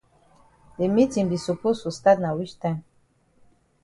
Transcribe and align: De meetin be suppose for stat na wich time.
De 0.79 0.87
meetin 0.95 1.29
be 1.31 1.37
suppose 1.45 1.81
for 1.83 1.93
stat 1.97 2.17
na 2.21 2.29
wich 2.37 2.55
time. 2.61 2.81